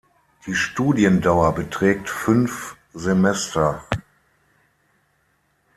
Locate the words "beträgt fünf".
1.53-2.75